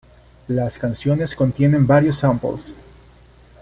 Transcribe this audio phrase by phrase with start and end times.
[0.47, 2.73] Las canciones contienen varios samples.